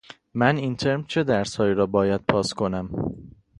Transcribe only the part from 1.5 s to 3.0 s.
هایی را باید پاس کنم؟